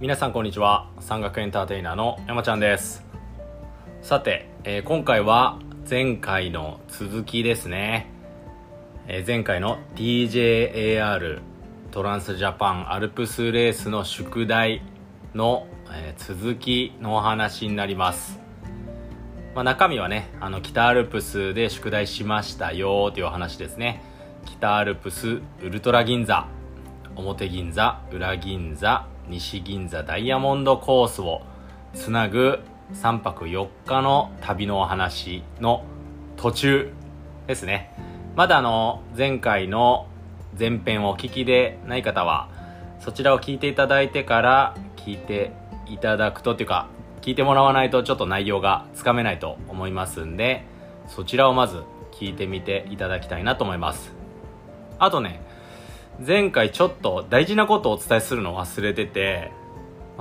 [0.00, 0.88] 皆さんこんにちは。
[1.00, 3.04] 山岳エンターテイナーの山ちゃんです。
[4.00, 8.10] さて、えー今回は前回の続きですね、
[9.08, 11.40] えー前回の TJAR
[11.90, 14.82] トランスジャパンアルプスレースの宿題
[15.34, 18.40] の、えー続きのお話になります。
[19.54, 24.02] まあ、中身はねあの北アルプスで宿題しましたよというお話ですね。
[24.46, 26.46] 北アルプスウルトラ銀座
[27.16, 31.42] 表銀座裏銀座西銀座ダイヤモンドコースを
[31.94, 32.58] つなぐ
[32.94, 35.84] 3泊4日の旅のお話の
[36.36, 36.92] 途中
[37.46, 37.94] ですね。
[38.34, 40.06] まだあの前回の
[40.58, 42.48] 前編をお聞きでない方は
[42.98, 45.52] そちらを聞いていただいてから聞いて
[45.86, 46.88] いただくとっていうか
[47.22, 50.64] 聞いてもらわないとちょっと内容がつかめないと思いますんで
[51.06, 54.12] そちらをまず聞いてみていただきたいなと思います。
[54.98, 55.40] あとね
[56.26, 59.52] 前回ちょっと大事なことをお伝えするのを忘れてて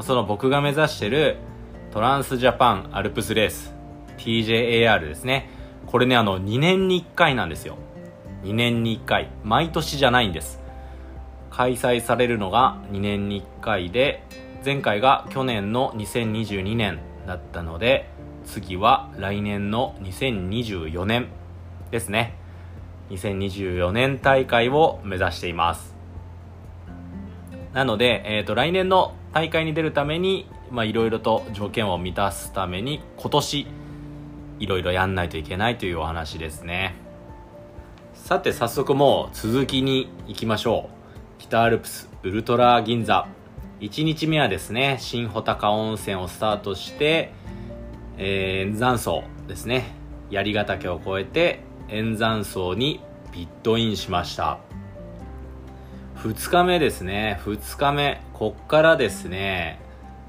[0.01, 1.35] その僕が目指してる
[1.91, 3.73] トランスジャパンアルプスレース
[4.17, 5.49] TJAR ですね。
[5.87, 7.77] これねあの2年に1回なんですよ。
[8.43, 9.29] 2年に1回。
[9.43, 10.61] 毎年じゃないんです。
[11.51, 14.23] 開催されるのが2年に1回で
[14.63, 18.09] 前回が去年の2022年だったので
[18.45, 21.27] 次は来年の2024年
[21.91, 22.38] ですね。
[23.09, 25.95] 2024年大会を目指しています。
[27.73, 33.67] なので、えー、と来年の大会に出るためにいろいろと条件を満たすために今年
[34.59, 36.95] いろいろやんないといけないというお話ですね。
[38.13, 41.39] さて早速もう続きに行きましょう。
[41.39, 43.27] 北アルプスウルトラ銀座。
[43.79, 47.31] 1日目はですね新穂高温泉をスタートして、
[48.17, 49.85] えー、円山荘ですね
[50.29, 53.01] 槍ヶ岳を越えて円山荘に
[53.31, 54.59] ピットインしました。
[56.17, 57.39] 2日目ですね。
[57.45, 58.21] 2日目。
[58.33, 59.79] こっからですね。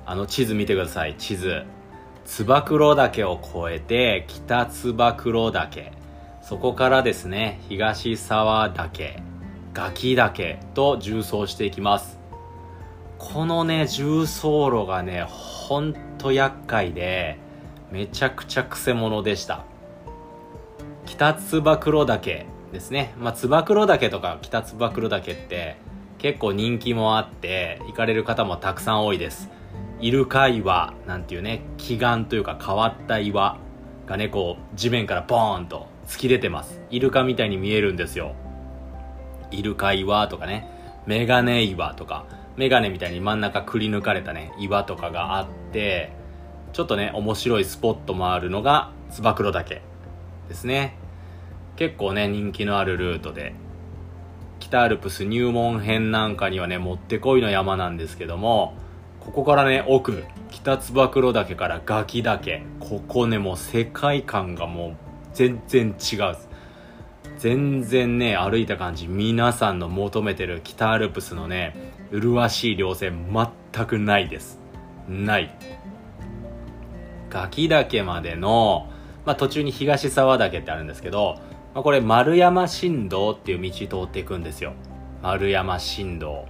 [0.06, 1.16] あの地図見てください。
[1.16, 1.64] 地図。
[2.24, 5.92] 燕岳を越えて北燕岳。
[6.42, 7.60] そこからですね。
[7.68, 9.22] 東沢岳。
[9.72, 12.18] 崖岳と縦走していきます。
[13.18, 17.38] このね重走路がねほんと厄介で
[17.92, 19.64] めちゃくちゃくせ者でした。
[21.10, 23.12] 北燕岳ですね。
[23.18, 25.76] まあ燕岳とか北燕岳って
[26.18, 29.50] 結構人気もあって行かれる方もたくさん多いです。
[30.00, 33.58] イルカ岩なんていうね奇岩というか変わった岩
[34.06, 36.80] がねこう地面からボーンと突き出てます。
[36.90, 38.36] イルカみたいに見えるんですよ。
[39.50, 40.68] イルカ岩とかね
[41.06, 42.24] メガネ岩とか
[42.56, 46.12] メガネみたいに真ん中くり抜かれたね岩とかがあって
[46.72, 49.82] ちょっとね面白いスポットもあるのが燕岳
[50.48, 50.99] ですね。
[51.80, 53.54] 結構ね人気のあるルートで。
[54.58, 58.74] 北アルプス入門編なんかにはねもってこいの山なんですけども
[59.18, 64.96] ここからね奥北燕岳から崖岳ここねもう世界観がもう
[65.32, 66.36] 全然違う。
[67.38, 73.34] 全然ね歩いた感じ皆さんの求めてる北アルプスのね麗しい稜線
[73.72, 74.60] 全くないです。
[75.08, 75.56] ない。
[77.30, 78.90] 崖岳までの、
[79.24, 81.40] まあ、途中に東沢岳ってあるんですけど、
[81.74, 84.72] まあ、これ丸山新道っていう道通っていくんですよ。
[85.22, 86.46] 丸山新道。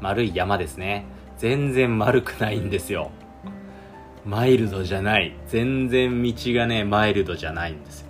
[0.00, 1.06] 丸い山ですね。
[1.38, 3.10] 全然丸くないんですよ。
[4.24, 5.34] マイルドじゃない。
[5.46, 8.08] 全然道がねマイルドじゃないんですよ。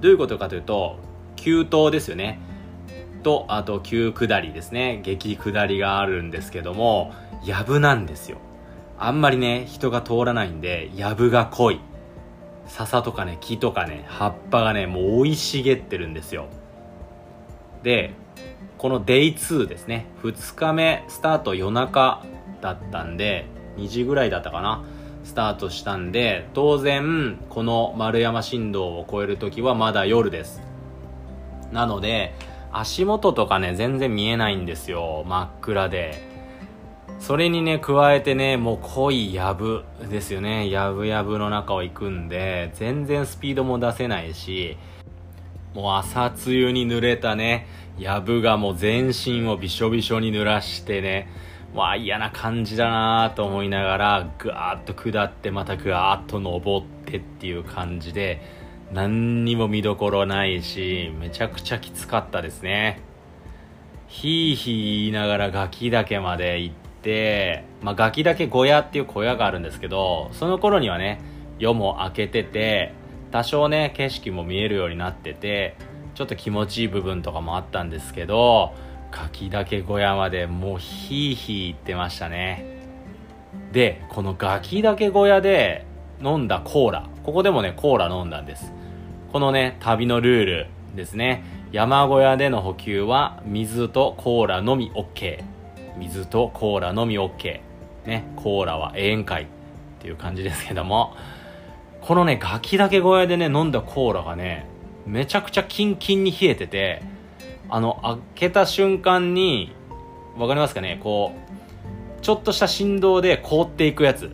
[0.00, 0.96] どういうことかというと
[1.36, 2.38] 急登ですよね。
[3.22, 5.00] とあと急下りですね。
[5.02, 7.12] 激下りがあるんですけども
[7.44, 8.38] 藪なんですよ。
[8.98, 11.80] あんまりね人が通らないんで藪が濃い。
[12.66, 16.46] 笹とかね木とかね葉っぱがねもう生い茂ってるんですよ。
[17.82, 18.14] で
[18.78, 20.06] この Day2 ですね。
[20.22, 22.24] 2日目スタート夜中
[22.60, 24.84] だったんで2時ぐらいだったかな。
[25.24, 30.60] スタートしたんで当然この丸山新道を越える時はまだ夜です。
[31.72, 32.34] なので
[32.72, 35.24] 足元とかね全然見えないんですよ。
[35.26, 36.33] 真っ暗で。
[37.18, 40.68] それにね加えてねもう濃い藪ですよね。
[40.70, 44.76] やぶやぶの中を行くんで全然スピードも出せないし
[45.74, 47.66] もう朝露に濡れたね
[47.98, 51.28] 藪がもう全身をびしょびしょに濡らしてね
[51.74, 58.42] わあ嫌な感じだなぁと思いながらぐわーっと下ってまたぐわーっと登ってっていう感じで
[58.92, 63.00] 何にも見どころないしめちゃくちゃきつかったですね。
[64.06, 66.83] ひいひい言いながら崖岳まで行って、
[67.82, 71.20] まあ、崖岳小屋っていう小屋があるんですけどその頃にはね
[71.58, 72.94] 夜も明けてて
[73.30, 75.76] 多少ね景色も見えるようになってて
[76.14, 78.74] ちょっと気持ちいい部分とかもあったんですけど
[79.10, 82.66] 柿岳小屋までもうひいひい言ってましたね。
[83.70, 85.86] でこのガキだけ小屋で
[86.22, 87.08] 飲んだコーラ。
[87.22, 88.72] ここでもねコーラ飲んだんです。
[89.32, 90.66] このね旅のルール
[90.96, 91.44] ですね。
[91.70, 95.44] 山小屋での補給は水とコーラのみ OK
[95.96, 97.60] 水とコーラのみ OK
[98.06, 99.46] ねコーラは永遠会っ
[100.00, 101.14] ていう感じですけども。
[102.04, 104.66] このねガキだけ小屋でね飲んだコーラがね
[105.06, 107.02] めちゃくちゃキンキンに冷えてて
[107.70, 109.72] あの開けた瞬間に
[110.36, 114.30] わかりますかねこうちょっとした振動で凍っていくやつ。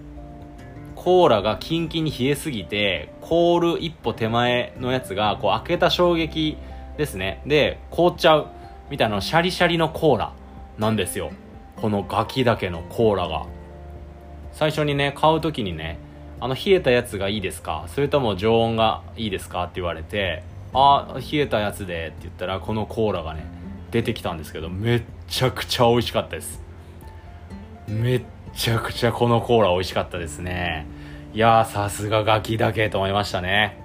[0.96, 6.58] コーラがキンキンに冷えすぎて凍る一歩手前のやつがこう開けた衝撃
[6.98, 7.40] ですね。
[7.46, 8.48] で凍っちゃう。
[8.90, 10.32] みたいなシャリシャリのコーラ
[10.76, 11.30] なんですよ。
[11.80, 13.46] このガキだけのコーラが。
[14.52, 15.98] 最初にね買う時にね
[16.40, 17.86] あの冷えたやつがいいですか？
[17.88, 20.42] それとも常温がいいですかって言われて
[20.74, 23.44] あ冷えたやつでって言ったらこのコーラがね
[23.90, 26.60] 出てきたんですけどめっちゃくちゃ美味しかったです。
[27.88, 28.22] めっ
[28.54, 30.86] ちゃくちゃこのコーラ美味しかったですね。
[31.32, 33.80] いやーさすがガキだけと思いましたね。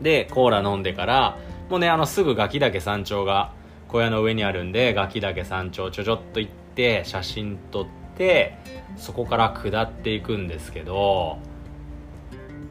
[0.00, 1.38] でコーラ飲んでから
[1.70, 3.52] もうねあのすぐガキ岳山頂が
[3.88, 6.58] 小屋の上にあるんでガキ岳山頂ちょちょっと行って
[7.04, 7.86] 写真撮っ
[8.16, 8.56] て
[8.96, 11.38] そこから下っていくんですけど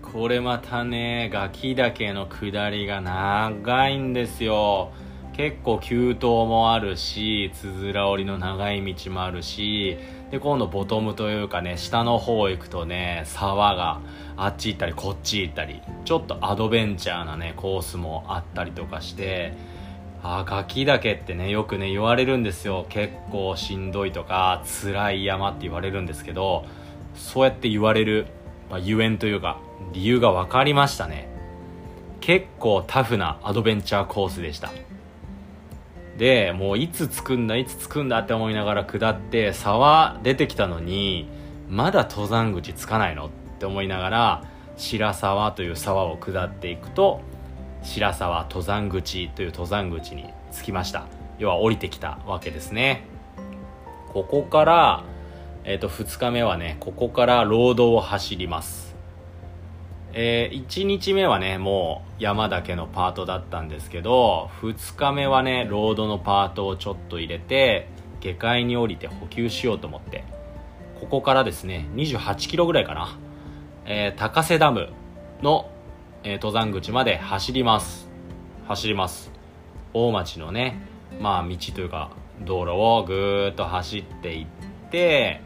[0.02, 4.92] これまたねガキ岳の下りが長いんですよ。
[5.34, 9.96] 結構急登もあるしつづら折りの長い道もあるし
[10.32, 14.02] で今度ボトムというかね下の方行くとね沢が
[14.36, 19.54] あっち行ったりこっち行ったりちょっとアドベンチャーなねコースもあったりとかして
[20.24, 22.86] あガキ岳ってねよくね言われるんですよ。
[22.90, 26.66] 結構しんどいとか辛い山って言われるんですけど
[27.16, 28.28] そうやって言われる、
[28.70, 29.60] まあ、ゆえんというか
[29.94, 31.30] 理由が分かりましたね。
[32.20, 34.72] 結構タフなアドベンチャーコースでした。
[36.18, 41.30] でもういつ着くんだいつ着くんだって思いながら下って沢出てきたのに
[41.70, 43.30] まだ登山口着かないのっ
[43.60, 44.44] て思いながら
[44.78, 47.22] 白沢という沢を下っていくと
[47.88, 51.06] 白沢登山口という登山口に着きました。
[51.40, 53.06] 要は降りてきたわけですね。
[54.14, 55.04] ここから
[55.64, 58.96] え、ー、と2日目はねここからロードを走ります。
[60.14, 67.88] えー、1日目はねもう山だけのパートだったんですけど2日目はねロードのパートをちょっと入れて
[68.20, 70.24] 下界に降りて補給しようと思って。
[71.00, 73.18] ここからですね28キロぐらいかな、
[73.86, 74.90] えー、高瀬ダム
[75.42, 75.70] の、
[76.24, 78.08] えー、登山口まで走ります
[78.68, 79.32] 走ります
[79.94, 80.80] 大町のね
[81.20, 82.12] まあ道というか
[82.42, 84.48] 道路をぐーっと走っていっ
[84.92, 85.42] て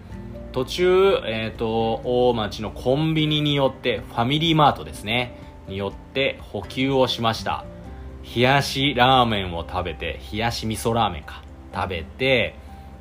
[0.52, 5.38] 途中、えっ、ー、と、大町のコンビニによって、ファミリーマートですね、
[5.68, 7.64] によって補給をしました。
[8.36, 11.42] 冷やしラーメンを食べて、冷やし味噌ラーメンか。
[11.74, 12.56] 食べて、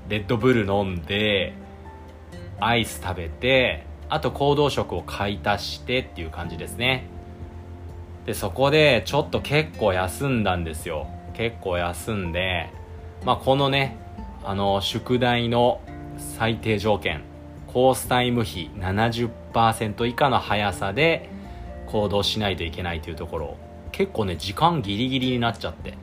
[0.08, 1.55] レッドブル飲んで、
[2.61, 7.08] アイス食べて、あと行動食を買い足してっていう感じですね。
[8.26, 11.06] で、そこでちょっと結構休んだんですよ。
[11.34, 12.70] 結構休んで、
[13.25, 13.96] まあこのね、
[14.44, 15.81] あの、宿題の
[16.17, 17.22] 最低条件、
[17.72, 21.28] コースタイム比70%以下の速さで
[21.87, 23.56] 行動しないといけないというところ
[23.93, 25.96] 結構ね時間ギリギリになっちゃって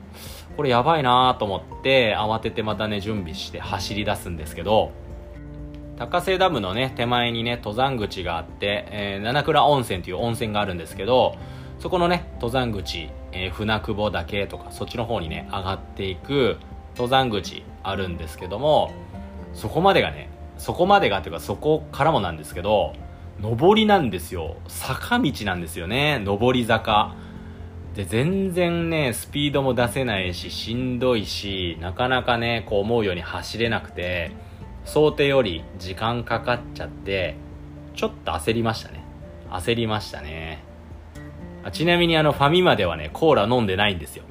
[0.56, 4.92] これやばいなと思って慌ててまたね準備して走り出すんですけど
[5.96, 11.36] 高瀬ダムのね手前にね登山口があって、えー、七倉温泉という温泉があるんですけど
[11.78, 16.58] そこのね登山口、えー、船久保岳とかそっちの方にね上がっていく
[16.94, 18.92] 登山口あるんですけども
[19.54, 22.94] そこまでがねそこまでがっていうかそこからもなんですけど
[23.40, 24.56] 上りなんですよ。
[24.66, 26.20] 坂道なんですよね。
[26.26, 27.14] 上り坂。
[27.94, 34.32] で全然ねスピードも出せないししんどいしなかなかねこう思うように走れなくて
[34.84, 37.36] 想定より時間かかっちゃって
[37.94, 39.04] ちょっと焦りましたね。
[39.50, 40.67] 焦りましたね。
[41.70, 44.24] ちなみにあのファミマではねコーラ飲んでないんですよ。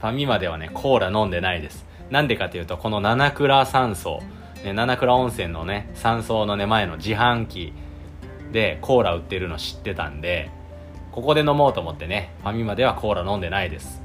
[0.00, 1.86] ファミマではねコーラ飲んでないです。
[2.10, 4.20] なんでかというとこの七倉山荘
[4.64, 7.72] ね、七倉温泉のね山荘のね前の自販機
[8.52, 10.50] でコーラ売ってるの知ってたんで
[11.10, 14.00] ここで飲もうと思ってねファミマではコーラ飲んでないです。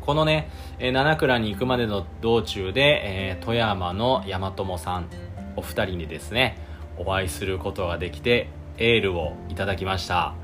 [0.00, 0.48] このね、
[0.78, 5.08] えー、七倉に行くまでの道中で、えー、富山の大和さん
[5.56, 6.58] お二人にですね
[6.96, 8.48] お会いすることができて
[8.78, 10.34] エールをいただきました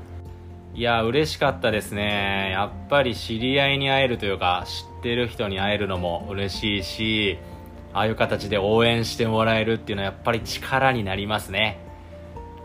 [0.75, 2.49] いや嬉しかったですね。
[2.51, 7.37] やっぱり知り合いに会えるというか知ってる人に会えるのも嬉しいし
[7.93, 11.77] ああいう形で応援してもらえるっていうのはやっぱり力になりますね。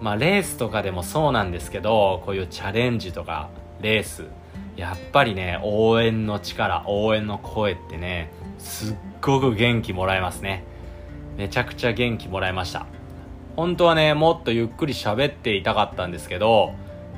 [0.01, 3.51] まあレースとかでもそうなんですけどこういうチャレンジとか
[3.83, 4.25] レース
[4.77, 10.65] やっぱりね応援の力応援の声ってねすっごく元気もらえますね。
[11.37, 12.87] めちゃくちゃ元気もらえました。
[13.55, 16.73] 本当はねもっとゆっくり喋っていたかったんですけど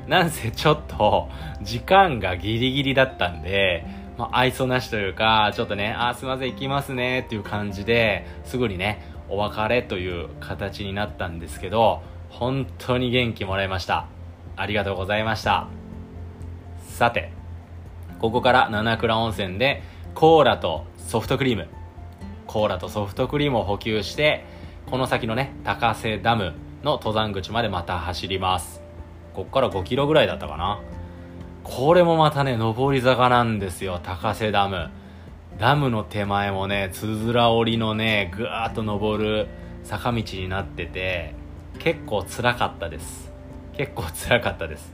[0.07, 1.29] なんせちょっと
[1.61, 3.85] 時間がギリギリだったんで、
[4.17, 14.07] まあ、愛想なしというかちょっとねあすいません行きますねっていう感じですぐにねお別れという形になったんですけど本当に元気もらいました。
[14.57, 15.67] ありがとうございました。
[16.87, 17.31] さて
[18.19, 19.81] ここから七倉温泉で
[20.13, 21.67] コーラとソフトクリーム。
[22.47, 24.43] コーラとソフトクリームを補給して
[24.89, 26.53] この先のね高瀬ダム
[26.83, 28.80] の登山口までまた走ります。
[29.33, 30.81] こっから5キロぐらいだったかな。
[31.63, 33.99] これもまたね上り坂なんですよ。
[34.01, 34.89] 高瀬ダム。
[35.59, 39.47] ダムの手前もねつづら折りのねぐーっと登る
[39.83, 41.35] 坂道になってて
[41.79, 43.31] 結構辛かったです。
[43.73, 44.93] 結構辛かったです。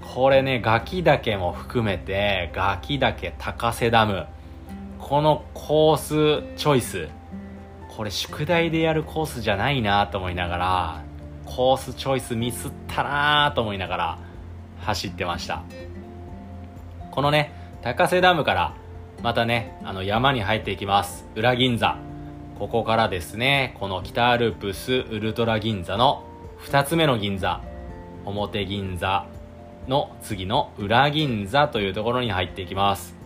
[0.00, 4.26] これねガキ岳も含めてガキ岳高瀬ダム。
[4.98, 7.08] このコースチョイス。
[7.88, 11.04] これ宿題でやるコースじゃないなと思いながら
[11.50, 14.18] コースチョイスミスったなと思いながら
[14.82, 15.64] 走ってました。
[17.10, 17.52] このね
[17.82, 18.76] 高瀬ダムから
[19.20, 21.26] またねあの山に入っていきます。
[21.34, 21.98] 裏銀座。
[22.58, 26.24] ここからですねこの北アルプスウルトラ銀座の
[26.66, 27.60] 2つ目の銀座。
[28.24, 29.26] 表銀座
[29.88, 33.16] の次の裏銀座というところに入っていきます。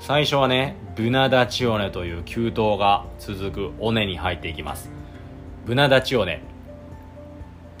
[0.00, 4.90] 最初はねブナダチオネという急登が続く尾根に入っていきます。
[5.64, 6.42] ブナダチオネ。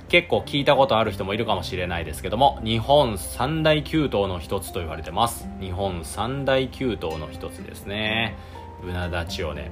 [0.08, 5.48] 結構聞いたことある人もいるかもしれないですけども日本三大急登の一つと言われてます。
[5.60, 8.36] 日本三大急登の一つですね。
[8.82, 9.70] ブナダチオネ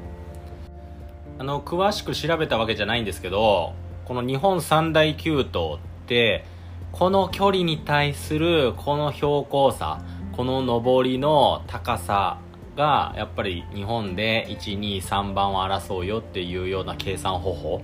[1.39, 3.75] あの詳しく調べたわけじゃないんですけど
[4.05, 6.45] この日本三大急登って
[6.93, 10.01] この距離に対するこの標高差
[10.33, 12.39] この上りの高さ
[12.77, 17.83] がやっぱり日本で123番を争うよっていうような計算方法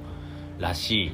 [0.58, 1.12] らしい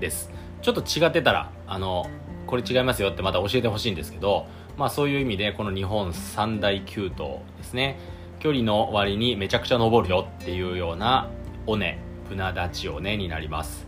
[0.00, 0.30] です。
[0.62, 2.06] ちょっと違ってたらあの
[2.46, 7.98] これ違いますよってまた教えてほしいんですけどまあそういう意味でこの日本三大急登ですね。
[8.40, 11.28] 距離の割にめちゃくちゃ登るよっていうような
[11.66, 11.98] 尾根
[12.28, 13.86] 船立ち尾根になります。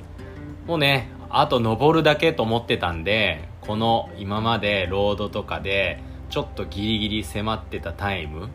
[0.67, 8.49] もうねあと登るだけと思ってたんでこの今までロードとかでちょっとギリギリ迫ってたタイム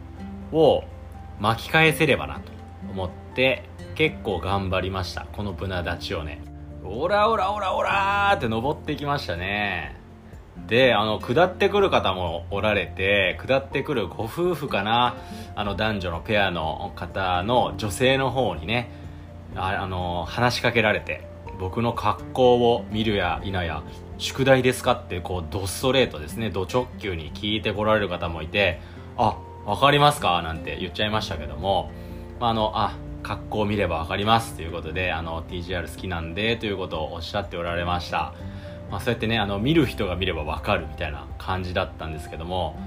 [0.52, 0.84] を
[1.40, 2.52] 巻き返せればなと
[2.92, 3.64] 思って
[3.96, 5.26] 結構頑張りました。
[5.34, 6.47] このブナ立ちをね
[6.90, 9.96] オラオラオラオラーって登ってきましたね。
[10.68, 15.16] であの下ってくる方もおられて下ってくるご夫婦かな
[15.56, 18.92] あの男女のペアの方の女性の方にね
[19.56, 21.28] ああの話しかけられて
[21.60, 23.84] 僕の格好を見るや否や
[24.18, 28.82] 宿題ですかってこうドストレートですねド直球に聞いてこられる方もいて
[29.16, 30.42] あ分かりますか？
[30.42, 31.92] なんて言っちゃいましたけども、
[32.40, 32.96] まあ、あのあ
[33.28, 38.34] 格好を見れば分かりますということであの TGR 好きなんでということをおっしゃっておられました、
[38.90, 42.80] まあ、そうやってねあの見る人が見れば分かるみたいな感じだったんですけども、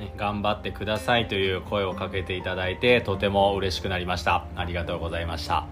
[0.00, 4.46] ね、頑張ってくださいという声をかけていただいてとても嬉しくなりました。
[4.56, 5.66] ありがとうございました。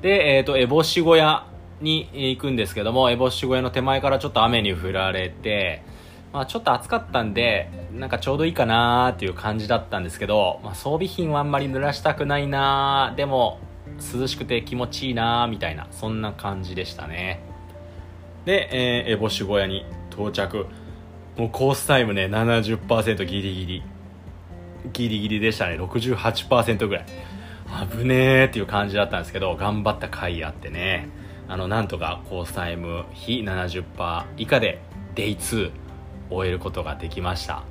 [0.00, 1.46] で、えっ、ー、と、烏帽子小屋
[1.80, 5.82] に行くんですけども、烏帽子小屋の手前からちょっと雨に降られて、
[6.34, 13.60] まあ、ちょっと暑かったんで、なんかちょうどいいかなーっていう感じだったんですけど、まあ、装備品はあんまり濡らしたくないなーでも、
[14.12, 17.40] 涼しくて気持ちいいなーみたいな、そんな感じでしたね。
[18.46, 18.68] で、
[19.06, 20.66] えー、烏帽子小屋に到着。
[21.36, 23.82] もうコースタイムね、70%ギリギリ。
[24.92, 25.76] ギリギリでしたね。
[25.78, 27.04] 68%ぐらい。
[27.92, 31.08] 危ねーっていう感じだったんですけど、頑張った甲斐あってね。
[31.46, 34.80] あの、なんとかコースタイム非70%以下で、
[35.14, 35.83] デイ2
[36.34, 37.62] 終えることができました。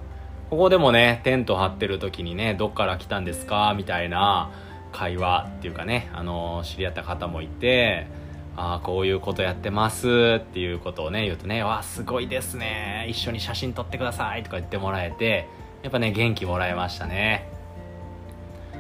[0.50, 3.74] ここでもね、テント張ってる時にね、どっから来たんですか？
[3.76, 4.52] みたいな
[4.92, 8.08] 会話っていうかね、あの、知り合った方もいて、
[8.56, 13.08] ああ、こういうことやってますっていうことをね、言うとね、わあ、すごいですね。
[13.10, 15.48] 一緒に写真撮ってくださいとか言ってもらえて、
[15.82, 17.50] やっぱね、元気もらえましたね。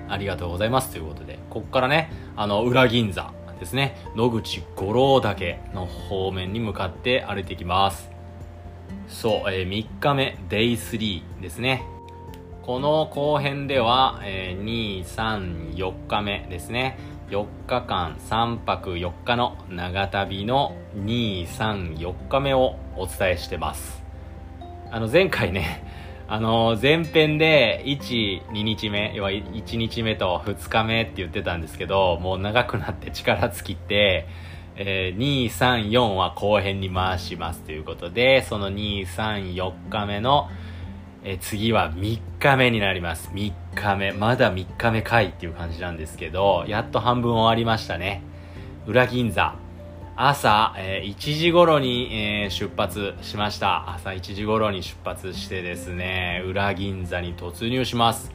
[0.08, 8.12] ありがとうございますということで、ここからね、あの、裏銀座ですね、野口五郎岳の方面に向かって歩いていきます。
[9.07, 11.83] そう、えー、3日目、デイ3ですね。
[12.63, 16.98] この後編では、えー、2、3、4日目ですね。
[17.29, 24.03] 4日間3泊4日の長旅の2、3、4日目をお伝えしてます。
[24.91, 25.86] あの前回ね、
[26.27, 34.27] あの前編で1、2日目、要は1日目と2日目って言ってたんですけど、もう長くなって力尽きて、
[34.75, 40.50] えー、2、3、4は後編に回しますということで、その2、3、4日目の、
[41.24, 43.30] えー、次は3日目になります。
[43.34, 44.12] 3日目。
[44.12, 48.24] まだ3日目かいっていう感じなんですけど、やっと半分終わりましたね。
[48.88, 49.56] 裏銀座。
[50.15, 58.32] 朝、えー、1時頃に、えー、出発しました朝1時頃に出発してですね裏銀座に突入します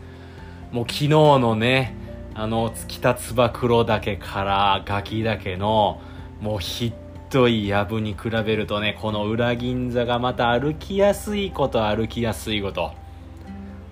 [0.72, 1.94] もう昨日のね
[2.34, 6.00] あの北燕黒岳からガキ岳の
[6.40, 6.92] もうひっ
[7.30, 12.92] どい藪に比べるとねこの裏銀座がまた歩きやすいこと歩きやすいこと。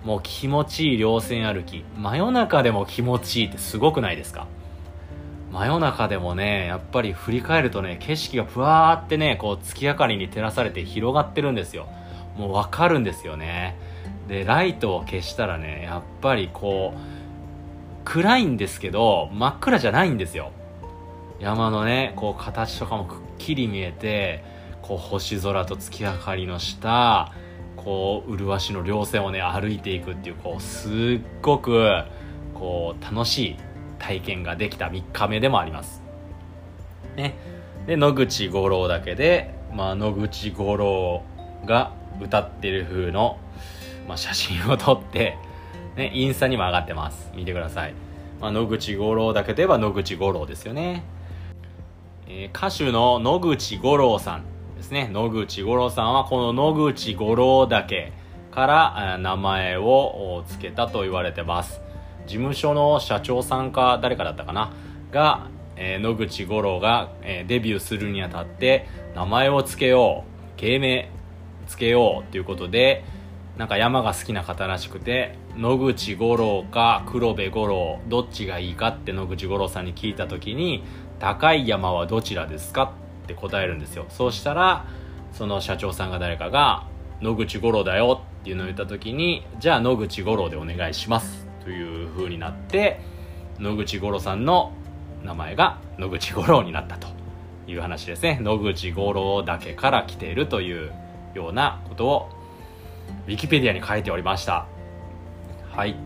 [0.03, 1.83] もう気持ちいい稜線歩き。
[1.97, 4.47] 真夜中でも気持ちいいってすごくないですか？
[5.51, 11.87] 真夜中でもねやっぱり振り返るとね景色がふわーってねこう月明かりに照らされて広がってるんですよ。
[12.37, 13.77] もうわかるんですよね。
[14.27, 16.99] でライトを消したらねやっぱりこう
[18.05, 20.51] 暗いんですけど真っ暗じゃないんですよ。
[21.39, 24.43] 山のねこう形とかもくっきり見えて
[24.81, 27.31] こう星空と月明かりの下
[27.75, 30.91] こう麗しの稜線をね歩いていくっていうこうすっ
[31.41, 32.03] ごく
[32.53, 33.55] こう楽しい
[33.99, 36.01] 体験ができた3日目でもあります。
[37.15, 37.35] ね。
[37.85, 41.23] で野口五郎だけで、まあ、野口五郎
[41.65, 43.37] が歌ってる風の、
[44.07, 45.37] まあ、写真を撮って
[45.97, 47.31] ね、インスタにも上がってます。
[47.35, 47.93] 見てください、
[48.39, 51.03] まあ、野口五郎だけといえば野口五郎ですよね。
[52.29, 54.43] えー、歌手の野口五郎さん
[54.75, 55.09] ですね。
[55.13, 58.11] 野口五郎さんはこの野口五郎岳
[58.51, 61.79] から名前を付けたと言われてます。
[62.25, 64.73] 事務所の社長さんか誰かだったかな？
[65.11, 70.25] が、えー、野口五郎が、えー、デビューするにあたって名前を付けよ
[70.57, 71.09] う芸名
[71.67, 73.05] 付けようということで
[73.57, 80.83] なんか山が好きな方らしくて野口五郎か黒部五郎どっちがいいかって野口五郎さんに聞いた時に
[81.19, 82.93] 高い山はどちらですか？
[83.23, 84.05] って答えるんですよ。
[84.09, 84.85] そうしたら
[85.33, 86.85] その社長さんが誰かが
[87.21, 93.01] 野口五郎だよっていうのを言った時にじゃあ野口五郎でお願いしますという風になって
[93.59, 94.71] 野口五郎さんの
[95.23, 97.07] 名前が野口五郎になったと。
[97.69, 98.39] いう話ですね。
[98.41, 100.93] 野口五郎だけから来ているという
[101.33, 102.29] ようなことを
[103.27, 104.67] ウィキペディアに書いておりました。
[105.73, 105.97] はい。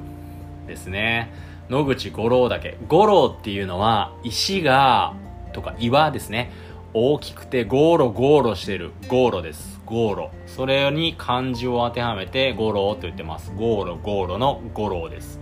[0.65, 1.31] ですね。
[1.71, 2.77] 野口五郎岳。
[2.89, 5.13] 五郎っていうのは石が
[5.53, 6.51] とか岩ですね。
[6.93, 8.91] 大きくてゴロゴロしてる。
[9.07, 9.79] ゴーロです。
[9.85, 10.31] ゴーロ。
[10.47, 13.53] それに漢字を当てはめてゴロと言ってます。
[13.55, 15.39] ゴーロゴロのゴロです。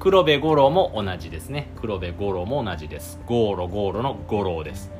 [0.00, 1.70] 黒部五郎も同じですね。
[1.80, 3.18] 黒部五郎も同じです。
[3.24, 4.92] ゴーロゴロの五郎です。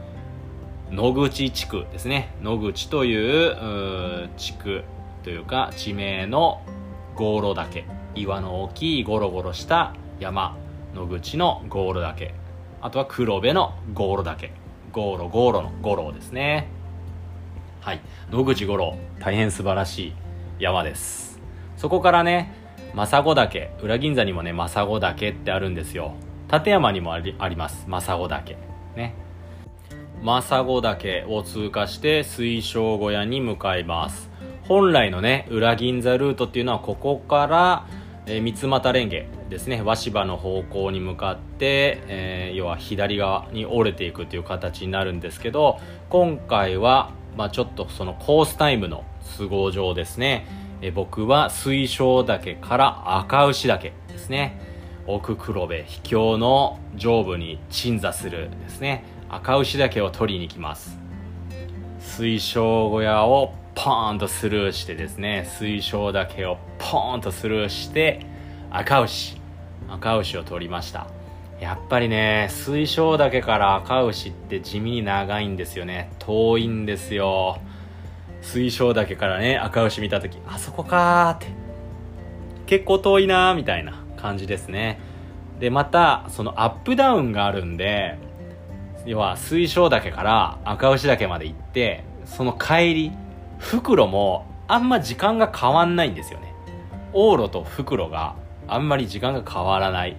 [0.91, 2.35] 野口地区ですね。
[2.41, 4.85] 野口という地区
[5.25, 6.63] というか地名の
[7.17, 7.85] ゴーロ岳。
[8.15, 10.57] 岩の大きいゴロゴロした山
[10.95, 12.35] 野口のゴール岳
[12.81, 14.53] あとは黒部のゴール岳
[14.93, 16.69] ゴーロゴーロのゴロですね。
[17.81, 18.01] はい。
[18.31, 18.97] 野口五郎。
[19.19, 20.13] 大変素晴らしい
[20.61, 21.41] 山です。
[21.77, 22.55] そこからね
[22.95, 23.71] 政子岳。
[23.83, 26.15] 裏銀座にもね政子岳ってあるんですよ。
[26.53, 27.87] 立山にもありあります。
[27.89, 28.57] 政子岳。
[28.95, 29.17] ね。
[30.23, 34.31] 政子岳を通過して水晶小屋に向かいます。
[34.69, 37.87] 本来のね裏銀座ルートっていうのはここから
[38.27, 39.83] えー、三俣レンゲですね。
[39.83, 45.79] 和芝の方向に向かって、えー、要は左側に折れていくという形になるんですけど
[46.11, 49.05] 今回は、まあ、ちょっとそのコースタイムの
[49.39, 50.49] 都合上ですね、
[50.83, 54.61] えー、僕は水晶岳から赤牛岳ですね。
[55.07, 59.05] 奥黒部秘境の上部に鎮座するですね。
[59.29, 60.99] 赤牛岳を取りに行きます。
[62.01, 65.49] 水晶小屋をポーンとスルーしてですね。
[65.59, 68.27] 水晶岳をポーンとスルーして
[68.71, 69.44] 赤牛。
[69.89, 71.07] 赤牛を取りました。
[71.61, 76.11] やっぱりね水晶岳から赤牛って地味に長いんですよね。
[76.19, 77.59] 遠いんですよ。
[78.43, 81.55] 水晶岳からね赤牛見た時あそこかーって。
[82.67, 84.99] 結構遠いなーみたいな感じですね。
[85.61, 88.19] でまたそのアップダウンがあるんで
[89.07, 93.13] 要は水晶岳から赤牛岳まで行ってその帰り
[93.59, 96.53] 袋もあんま時間が変わんないんですよね。
[97.13, 98.35] 往路と袋が
[98.69, 100.17] あんまり時間が変わらない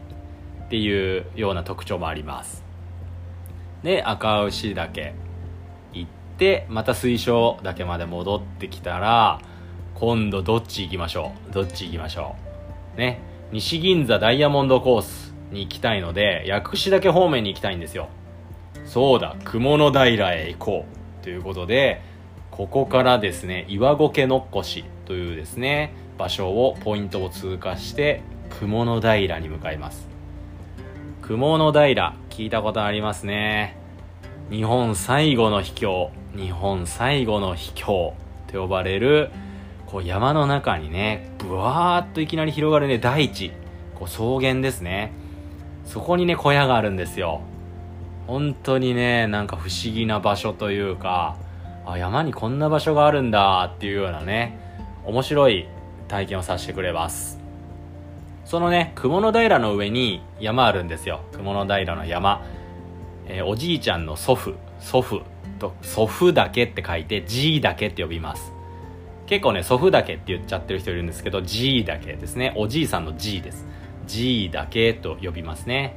[0.66, 2.64] っていうような特徴もあります。
[3.84, 5.14] で赤牛岳
[5.94, 9.40] 行ってまた水晶岳まで戻ってきたら
[9.94, 11.54] 今度どっち行きましょう？
[11.54, 12.36] どっち行きましょ
[12.96, 12.98] う？
[12.98, 13.20] ね。
[13.52, 18.10] 西銀座ダイヤモンドコースに行きたいので薬師岳方面に行きたいんですよ。
[18.86, 20.86] そうだ雲の平へ行こ
[21.22, 22.02] うということで
[22.52, 30.08] ここからですね岩苔のっこしというですね場所をポイントを通過して雲の平に向かいます。
[31.22, 33.78] 雲の平聞いたことありますね。
[34.50, 38.14] 日本最後の秘境日本最後の秘境
[38.48, 39.32] と呼ばれる
[39.88, 43.52] こう山の中にねブワーッといきなり広がるね大地。
[43.96, 45.14] こう草原ですね。
[45.86, 47.42] そこにね小屋があるんですよ。
[48.28, 51.38] 本当にねなんか不思議な場所というか
[51.86, 54.60] あ山にこんな場所があるんだっていうようなね
[55.06, 55.68] 面白い
[56.08, 57.45] 体験をさせてくれます。
[58.46, 61.22] そのね雲の平の上に山あるんですよ。
[61.34, 62.46] 雲の平の山、
[63.28, 64.56] えー、おじいちゃんの祖父。
[64.80, 65.22] 祖父。
[65.58, 68.54] と祖父岳って書いて G 岳って呼びます。
[69.26, 72.54] 結構ね祖父岳って言っちゃってる人いるんですけど G 岳ですね。
[72.58, 73.66] おじいさんの G です。
[74.06, 75.96] G 岳と呼びますね。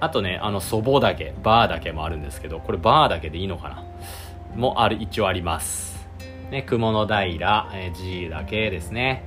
[0.00, 3.84] あとねあの祖母岳バー岳もあるんですけどこれバー岳でいいのかな？
[4.56, 6.06] もある一応あります。
[6.50, 9.24] ね雲の平、えー、G 岳ですね、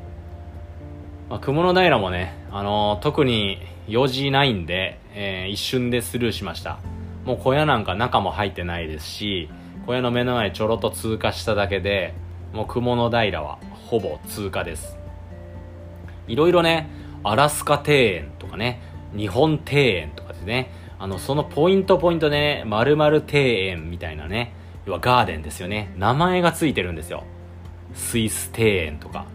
[1.29, 6.79] まあ、雲の平もね、あのー、特に用事ないんで、えー、一瞬でスルーしました。
[7.25, 9.49] もう小屋なんか中も入ってないですし
[9.85, 12.15] 小屋の目の前ちょろっと通過しただけで
[12.53, 14.97] もう雲の平はほぼ通過です。
[16.27, 16.89] いろいろね
[17.23, 18.81] アラスカ庭園とかね
[19.15, 24.53] 日本庭園とかですねあのそのポイントポイントでね〇〇庭園みたいなね
[24.85, 25.93] 要はガーデンですよね。
[25.97, 27.23] 名前がついてるんですよ。
[27.93, 29.25] スイス庭園とか。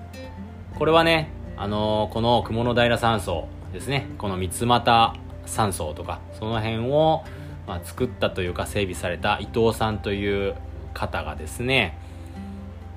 [0.77, 4.09] これはねあのー、この雲の平山荘ですね。
[4.19, 5.15] この三俣
[5.47, 7.23] 山荘とかその辺を、
[7.67, 10.55] まあ、作ったというか整備された伊藤さんという
[10.95, 11.99] 方がですね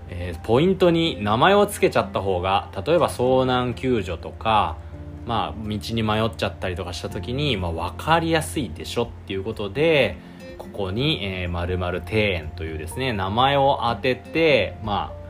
[0.09, 4.77] えー、ポイントに名前を付けちゃった方が例えば遭難救助とか
[5.25, 10.17] まあ道に迷っちゃったりとかした時に、まあ、分かりやすいでしょっていうことで
[10.57, 15.26] ここに、えー、庭園というですね名前を当ててまあ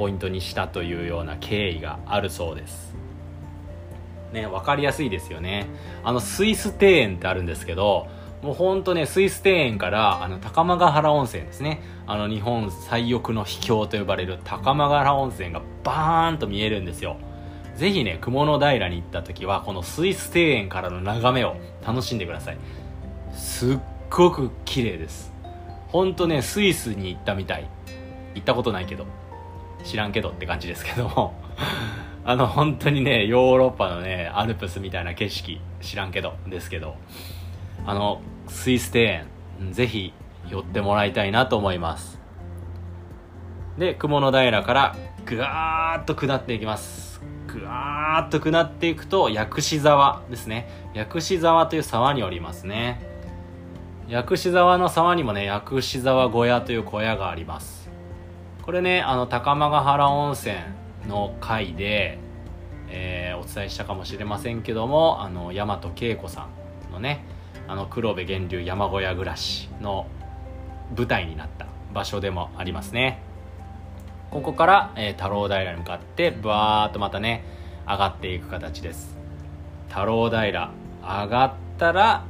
[0.00, 2.94] ポイントにしたというような経緯があるそうです
[4.32, 5.66] ね分かりやすいですよね
[6.02, 8.08] あのスイス庭園ってあるんですけど
[8.40, 11.82] もうほんとね、スイス庭園からあの高間ヶ原温泉ですね。
[12.06, 17.18] あの日本最奥の秘境と呼ばれる高間ヶ原温泉がバーンと見えるんですよ。
[17.76, 22.58] ぜひね、雲の平に行った時は、このスイス庭園からの眺めを楽しんでください。
[23.34, 25.34] すっごく綺麗です。
[25.88, 27.68] ほんとね、スイスに行ったみたい。
[28.34, 29.04] 行ったことないけど。
[29.84, 31.34] 知らんけどって感じですけども。
[32.24, 36.96] あの、本当にね、ヨーロッパのね、アルプスみたいな景色、知らんけど、ですけど。
[37.86, 39.26] あのスイス庭園
[39.72, 40.12] ぜひ
[40.48, 42.18] 寄ってもらいたいなと思います。
[43.78, 47.20] で雲の平からぐわーっと下っていきます。
[47.46, 50.68] ぐわーっと下っていくと薬師沢ですね。
[50.94, 53.00] 薬師沢という沢におりますね。
[54.08, 57.79] 薬師沢の沢にもね薬師沢小屋という小屋があります。
[58.70, 60.54] これねあの高間ヶ原温泉
[61.08, 62.20] の回で、
[62.88, 66.46] えー、お伝えしたかもしれませんけどもあの大和恵子さ
[66.88, 67.24] んのね
[67.66, 70.06] あの黒部源流山小屋暮らしの
[70.96, 73.20] 舞台になった場所でもありますね。
[74.30, 77.42] ここから、えー、太郎平に向かってバーッとまたね
[77.88, 79.16] 上がっていく形です。
[79.88, 80.70] 太郎平
[81.02, 82.24] 上がったら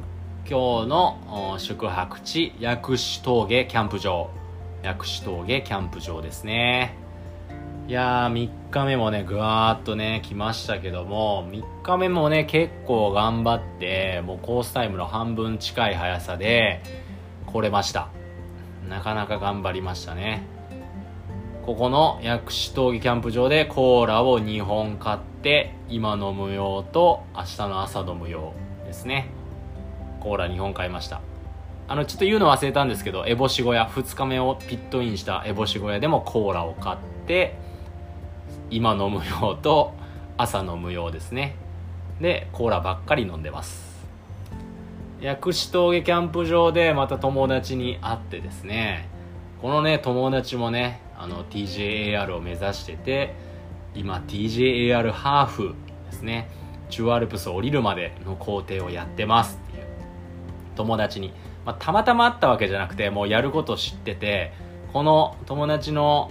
[0.49, 4.40] 今日の宿泊地薬師峠キャンプ場。
[4.83, 6.95] 薬師峠キャンプ場ですね
[7.91, 16.83] いやー、3日目もね、ぐわーっとね、来ましたけども、3日目もね、結構頑張って、もうコースタイムの半分近い速さで
[17.47, 18.09] 来れました。
[18.89, 20.47] なかなか頑張りましたね。
[21.67, 28.53] ここの薬師峠キャンプ場でコーラを2本買って、今飲む用と明日の朝飲む用
[28.87, 29.31] ですね。
[30.21, 31.23] コーラ2本買いました。
[31.91, 37.59] あの、ちょっと言うの忘れたんですけど、烏帽子小屋、2日目をピットインした烏帽子小屋でもコーラを買って、
[38.71, 39.93] 今飲む用と
[40.37, 41.57] 朝飲む用ですね。
[42.21, 44.07] でコーラばっかり飲んでます。
[45.21, 49.09] 薬師峠キャンプ場でまた友達に会ってですね。
[49.61, 53.35] このね友達もねあの TJAR を目指してて
[53.97, 55.75] 今 TJAR ハーフ
[56.09, 56.49] ですね。
[56.89, 59.87] 中アルプス降りるまでの工程をやってますっていう。
[60.77, 61.33] 友達に、
[61.65, 64.53] まあ、たまたま会ったわけじゃなくてもうやることを知ってて
[64.93, 66.31] この友達の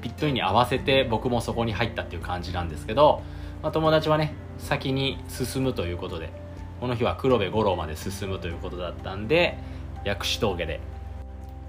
[0.00, 3.22] ピットインに合わせて僕もそこに入ったっていう感じなんですけど、
[3.62, 6.32] まあ、友達はね先に進むということで
[6.80, 9.58] この日は黒部五郎まで進むということだったんで
[10.04, 10.80] 薬師峠で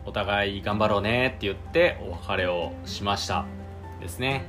[0.06, 3.46] お互い頑張ろうねって言ってお別れをしました
[4.02, 4.46] ですね。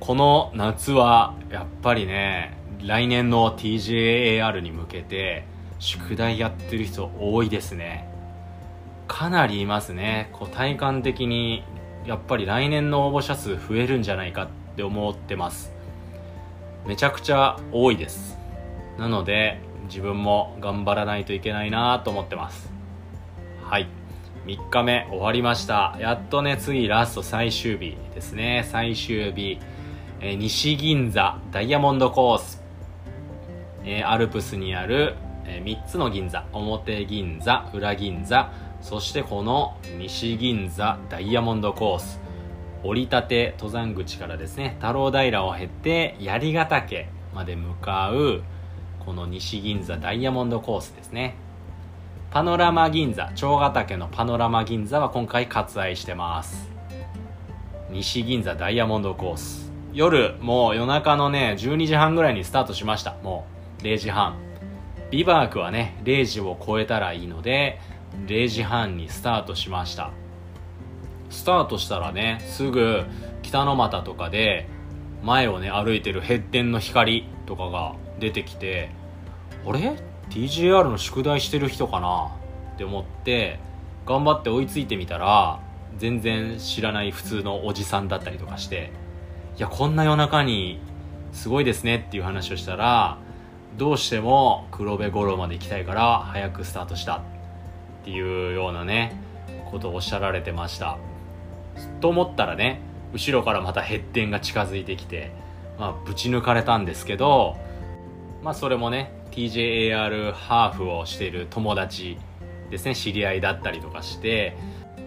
[0.00, 5.44] この夏はやっぱりね来年の TJAR に向けて
[5.80, 8.06] 宿題やってる人多いですね。
[9.08, 10.28] かなりいますね。
[10.32, 11.64] こう体感的に
[12.06, 15.72] やっぱり来年の応募者数増えるんじゃないかって思ってます。
[16.86, 18.38] めちゃくちゃ多いです。
[18.98, 22.70] なので自分も頑張らないといけないなと思ってます。
[23.64, 23.88] はい。
[24.46, 25.96] 3日目終わりました。
[25.98, 28.66] やっとね次ラスト最終日ですね。
[28.70, 29.58] 最終日、
[30.20, 32.62] えー、西銀座ダイヤモンドコース、
[33.84, 35.14] えー、アルプスにある
[35.44, 42.20] えー、3つの銀座表銀座裏銀座そしてこの西銀座ダイヤモンドコース
[42.82, 48.42] 降り立て登山口からですね太郎平を経て槍ヶ岳まで向かう
[49.04, 51.34] この西銀座ダイヤモンドコースですね。
[52.30, 56.70] パノラマ銀座長ヶ岳のパノラマ銀座は今回割愛してます。
[57.90, 59.72] 西銀座ダイヤモンドコース。
[59.92, 63.16] 夜もう夜中のね12時半ぐらいにスタートしました。
[63.22, 63.46] も
[63.80, 64.49] う0時半。
[65.10, 67.80] ビバークはね0時を超えたらいいので
[68.26, 70.10] 0時半にスタートしました。
[71.30, 73.04] スタートしたらねすぐ
[73.42, 74.68] 北の俣とかで
[75.22, 78.90] 前をね歩いてるヘッデンの光とかが出てきて
[79.66, 79.96] あれ
[80.30, 82.32] ？TJR の宿題してる人かな？
[82.74, 83.58] って思って
[84.06, 85.60] 頑張って追いついてみたら
[85.98, 88.90] 全然知らない普通のおじさんだったりとかして
[89.56, 90.80] いやこんな夜中に
[91.32, 93.18] すごいですねっていう話をしたら
[93.76, 97.20] どうしても黒部五郎まで行きたいから早くスタートしたっ
[98.04, 99.16] ていうようなね
[99.70, 100.98] ことをおっしゃられてました。
[102.00, 102.80] と思ったらね
[103.12, 105.32] 後ろからまたヘッデンが近づいてきて
[105.78, 107.56] まあぶち抜かれたんですけど
[108.42, 112.18] まあそれもね TJAR ハーフをしている友達
[112.70, 114.56] ですね知り合いだったりとかして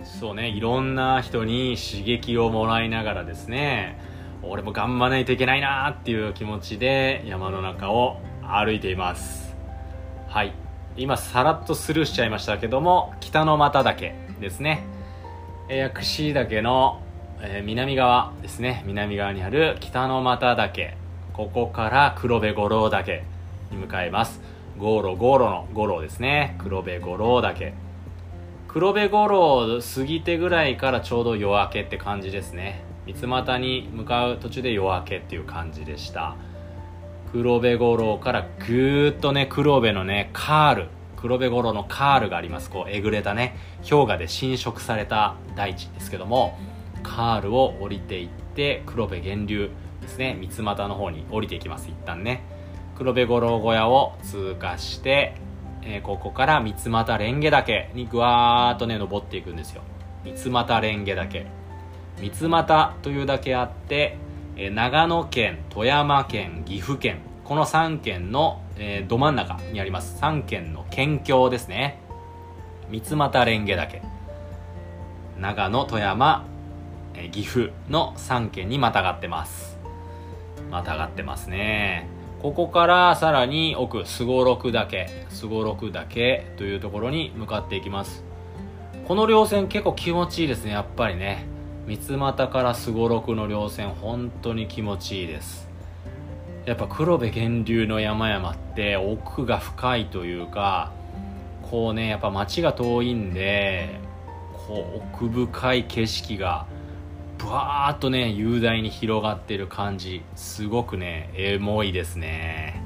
[0.03, 3.99] そうねいろんな人に刺激をもらいながらですね
[4.41, 9.55] 俺も頑張らないといけないなっていう気持ちで山の中を歩いています。
[10.27, 10.53] はい。
[10.95, 14.83] 今さらっとスルーしちゃいましたけども北の又岳ですね。
[15.69, 17.01] 薬師岳の、
[17.41, 18.83] えー、南側ですね。
[18.85, 20.97] 南側にある北の又岳。
[21.33, 23.23] ここから黒部五郎岳
[23.71, 24.41] に向かいます。
[24.77, 26.55] 五郎五郎の五郎ですね。
[26.59, 27.73] 黒部五郎岳。
[28.67, 32.83] 黒部五郎過ぎてぐらいからちょうど夜明けって感じですね。
[33.05, 36.35] 三股に向かう途中で夜明けっていう感じでした。
[37.33, 40.87] 黒部五郎からぐーっとね黒部のねカール。
[41.17, 42.69] 黒部五郎のカールがあります。
[42.69, 43.57] こうえぐれたね
[43.89, 46.55] 氷河で侵食された大地ですけども
[47.01, 51.89] カールを降りていって黒部源流ですね三股の方に降りていきます。
[51.89, 52.43] 一旦ね。
[52.95, 55.33] 黒部五郎小屋を通過して、
[55.81, 59.81] えー、ここから三俣蓮華岳にぐわーっとね登っていくんですよ。
[60.23, 61.47] 三俣蓮華岳。
[62.19, 64.17] 三俣というだけあって、
[64.55, 70.17] え、長野県富山県岐阜県この3県の、えー、ど真ん中にあります。
[70.21, 71.99] 3県の県境ですね。
[72.89, 74.01] 三俣蓮華岳。
[75.39, 76.45] 長野富山、
[77.15, 79.77] えー、岐阜の3県にまたがってます。
[80.71, 82.07] またがってますね。
[82.41, 85.07] ここからさらに奥すごろく岳。
[85.29, 88.23] すごろく岳というところに向かっていきます。
[89.05, 91.52] この稜線結構気持ちいいですねやっぱりね。
[91.85, 95.67] 三俣からすごろくの稜線本当に気持ちいいです。
[96.65, 100.93] やっぱ黒部源流の山々って奥が深いというか
[101.69, 103.99] こうねやっぱ街が遠いんで
[104.53, 106.65] こう奥深い景色が
[107.37, 112.82] ぶわーっとね雄大に広がってる感じすごくねエモいですね。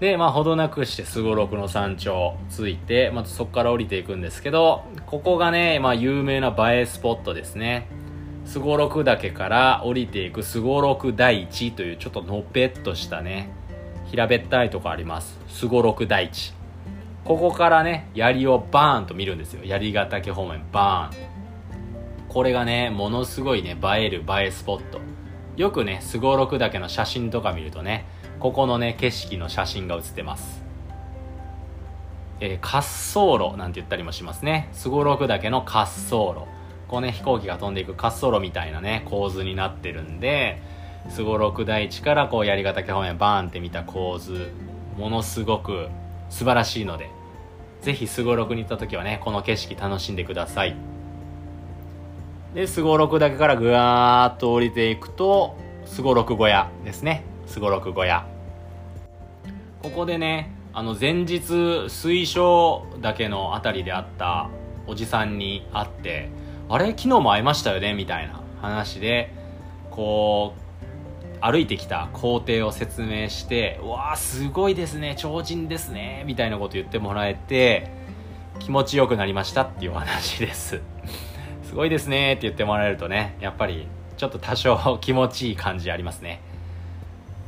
[0.00, 7.88] でまあ程なくしてすごろくの山頂着いてまたそこから降りていくんですけどここがね、まあ、有名な映えスポットですね。
[8.44, 13.50] すごろく岳から降りていくすごろく大地というちょっとのぺっとしたね
[14.04, 15.38] 平べったいとこあります。
[15.48, 16.52] すごろく大地。
[17.24, 19.64] ここからね槍をバーンと見るんですよ。
[19.64, 22.28] 槍ヶ岳方面バーン。
[22.28, 25.00] これがねものすごいね映える映えスポット。
[25.56, 28.04] よくねすごろく岳の写真とか見るとね
[28.40, 30.62] ここのね景色の写真が写ってます。
[32.38, 34.68] えー、滑走路なんて言ったりもしますね。
[34.72, 36.46] すごろく岳の滑走路。
[36.88, 40.62] こうね飛行機が飛んでいく滑走路みたいなね構図になってるんで
[41.08, 44.52] すごろく大地からこう槍ヶ岳方面バーンって見た構図
[44.96, 45.88] ものすごく
[46.30, 47.10] 素晴らしいので
[47.80, 50.76] ぜひすごろくに行った時はねこの景色楽しんでください。
[52.54, 57.24] ですごろく岳からぐわーっと降りていくとすごろく小屋ですね。
[57.46, 58.26] すごろく小屋。
[59.82, 64.50] ここでねあの前日水晶岳の辺りであった
[64.86, 66.28] おじさんに会って
[66.68, 66.88] あれ？
[66.88, 67.94] 昨日も会いましたよね？
[67.94, 69.32] みたいな話で
[69.90, 77.90] こう歩いてきた工程を説明してうわーすごいですね超人ですねみたいなこと言ってもらえて
[78.58, 80.80] 気持ちよくなりましたっていう話です。
[81.62, 86.40] すごいですねって言ってもらえるとねやっぱりちょっと多少気持ちいい感じありますね。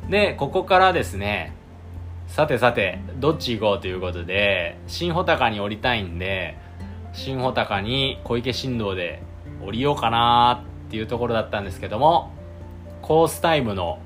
[0.09, 1.53] でここからですね
[2.27, 6.57] さてさてどっち行こうということで新穂高に降りたいんで
[7.13, 9.23] 新穂高に小池新道で
[9.65, 12.33] 降りようかなっていうところだったんですけども
[13.03, 14.01] コースタイムの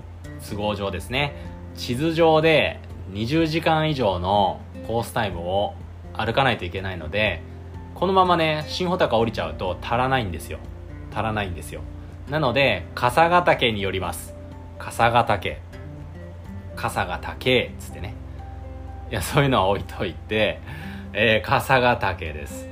[0.49, 1.35] 都合上ですね
[1.75, 2.81] 地図上で
[3.13, 5.75] 20時間以上のコースタイムを
[6.15, 7.43] 歩かないといけないので
[7.95, 10.59] このままね新穂高降りちゃうと足らないんですよ。
[11.13, 11.83] 足らないんですよ。
[12.29, 14.35] なので笠ヶ岳によります。
[14.79, 15.61] 笠ヶ岳。
[16.77, 18.15] 笠ヶ岳っつってね。
[19.11, 20.61] いやそういうのは置いといて、
[21.13, 22.69] えー、笠ヶ岳です。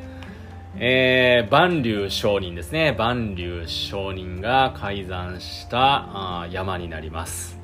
[0.77, 2.93] えー、万竜上人ですね。
[2.93, 7.59] 万竜上人が開山したあ山になります。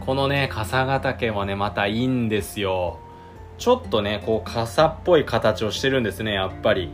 [0.00, 2.98] このね笠ヶ岳もねまたいいんですよ。
[3.56, 6.90] ちょっとねこう傘っぽい形をしてるんですねやっぱり。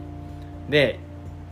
[0.68, 1.00] で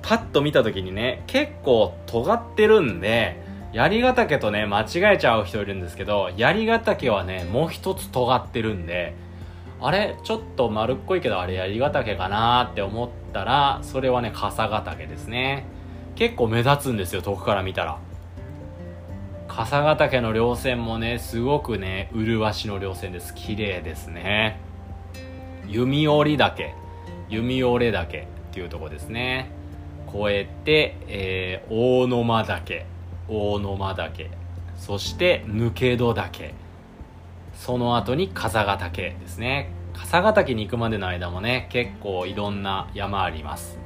[0.02, 9.14] パッと見た時にね結構尖ってるんで槍ヶ岳とね間違えちゃう人いるんですけど槍ヶ岳はねもう一つ尖ってるんで
[9.80, 15.66] あれちょっと丸っこいけどあれ槍ヶ岳かなって思ったらそれはね笠ヶ岳ですね。
[16.16, 17.98] 結構目立つんですよ遠くから見たら。
[19.46, 23.34] 笠ヶ岳の稜線もねすごくね麗しの稜線です。
[23.34, 24.60] 綺麗ですね。
[25.68, 26.74] 弓折岳。
[27.28, 29.50] 弓折岳っていうとこですね。
[30.08, 32.86] 越えて、えー、大沼岳。
[33.28, 34.30] 大沼岳
[34.76, 36.54] そして抜け戸岳。
[37.54, 39.72] その後に笠ヶ岳ですね。
[39.92, 43.78] 笠ヶ岳に行くまでの間もね結構いろんな山あります。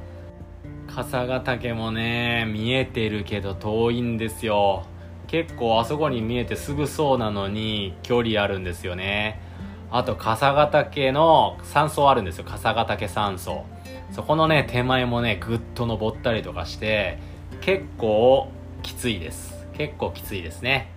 [0.87, 4.85] 笠ヶ岳もね見えてるけど遠いんですよ。
[5.25, 9.41] 結構あそこに見えてすぐそうなのに距離あるんですよね。
[9.89, 12.43] あと笠ヶ岳の山荘あるんですよ。
[12.43, 13.65] 笠ヶ岳山荘。
[14.11, 17.17] そこのね手前もねぐっと登ったりとかして
[17.61, 18.49] 結構
[18.83, 19.65] きついです。
[19.73, 20.91] 結構きついですね。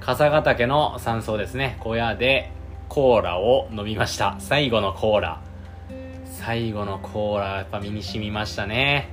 [0.00, 1.78] 笠ヶ岳の山荘ですね。
[1.80, 2.50] 小屋で
[2.88, 4.36] コーラを飲みました。
[4.40, 5.40] 最後のコーラ。
[6.24, 9.08] 最後のコーラやっぱ身に染みましたね。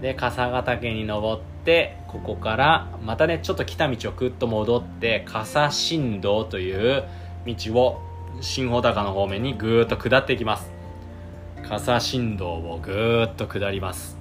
[0.00, 7.04] で笠ヶ岳に登ってここからまたねちょっと来た道をぐっと戻って笠新道という
[7.46, 8.00] 道を
[8.40, 10.70] 新穂高の方面にぐーっと下っていきます。
[11.68, 14.16] 笠新道をぐーっと下ります。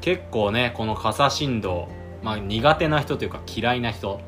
[0.00, 1.88] 結構ねこの笠新道
[2.22, 4.20] まあ苦手な人というか嫌いな人。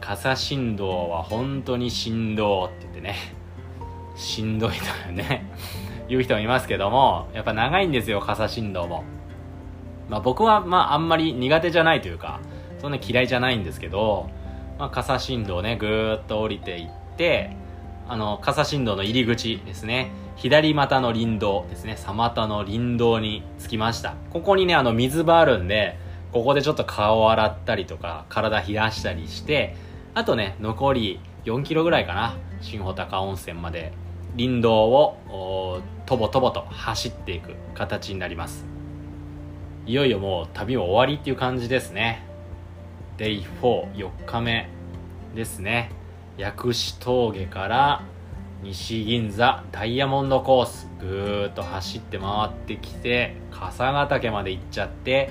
[0.00, 3.16] 笠振動は本当に振動って言ってね。
[4.14, 4.76] しんどいと
[5.08, 5.50] いうね。
[6.08, 9.04] 言う人もいますけどもやっぱ長いんですよ笠振動も。
[10.08, 12.40] まあ僕はまああんまり苦手じゃないというか
[12.78, 14.30] そんな嫌いじゃないんですけど、
[14.78, 17.56] まあ、笠振動ねぐーっと降りていって
[18.08, 20.12] あの笠振動の入り口ですね。
[20.36, 21.96] 左股の林道ですね。
[21.96, 24.14] 左股の林道に着きました。
[24.30, 25.98] ここにねあの水場あるんで
[26.36, 29.74] ここでちょっと顔を洗ったりとか体冷やしたりして
[30.12, 33.94] あとね残り4キロぐらいかな新穂高温泉まで
[34.36, 38.66] 林道をとぼとぼと走っていく形になります。
[39.86, 42.22] いよいよもう旅も終わりっていう感じですね。
[43.16, 44.68] Day44 日目
[45.34, 45.90] ですね。
[46.36, 48.02] 薬師峠から
[48.62, 55.30] 西銀座ダイヤモンドコースぐーっと走って回ってきて笠ヶ岳まで行っちゃって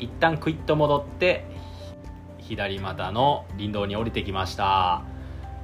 [0.00, 1.44] 一旦クイッと戻って
[2.38, 5.02] 左股の林道に降りてきました。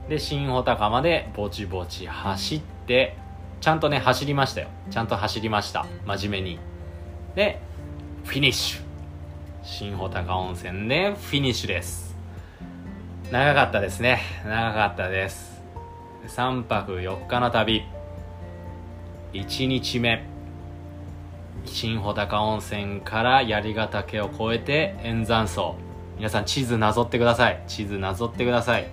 [0.09, 3.17] で新穂高までぼちぼち走って
[3.61, 4.69] ちゃんとね走りましたよ。
[4.91, 5.87] ちゃんと走りました。
[6.05, 6.59] 真面目に。
[7.35, 7.61] で
[8.25, 8.83] フィニッシュ。
[9.63, 12.15] 新穂高温泉でフィニッシュです。
[13.33, 14.21] 長かったですね。
[14.45, 15.61] 長かったです。
[16.29, 17.83] 3泊4日の旅。
[19.33, 20.36] 1日目。
[21.67, 25.77] 新穂高温泉から槍ヶ岳を越えて円山荘。
[26.17, 27.63] 皆さん地図なぞってください。
[27.67, 28.89] 地図なぞってください。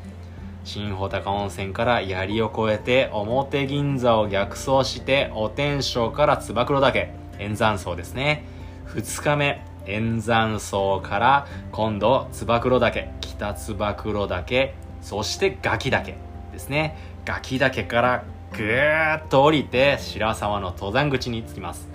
[0.66, 7.14] 新穂高温泉から槍を越えて表銀座を逆走してお天正から燕岳。
[7.40, 8.46] 円山荘ですね。
[8.88, 9.66] 2日目。
[9.86, 13.10] 円山荘から今度燕岳。
[13.22, 14.74] 北燕岳。
[15.02, 16.16] そしてガキ岳
[16.52, 16.98] ですね。
[17.26, 21.90] ガキ岳からぐーっと降りて白沢の登山口に着きます。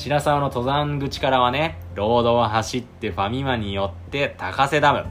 [0.00, 5.04] 白沢の登山口からはね、ロードを走ってファミマに寄って高瀬ダム。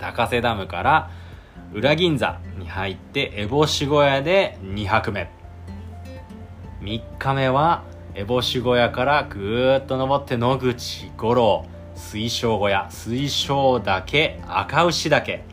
[0.00, 1.10] 高瀬ダムから
[1.72, 5.30] 裏銀座に入って烏帽子小屋で2泊目。
[6.80, 7.84] 3日目は
[8.14, 15.44] 烏帽子小屋からぐーっと登って野口五郎、水晶小屋、水晶岳、赤牛岳。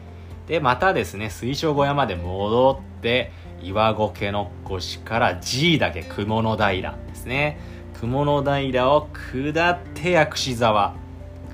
[0.47, 3.31] で、またですね、水晶小屋まで戻って、
[3.61, 7.59] 岩苔の越から G 岳、雲の平ですね。
[8.03, 10.93] 雲の平を下って薬師沢。